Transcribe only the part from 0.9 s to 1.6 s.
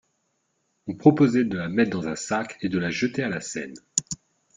proposait de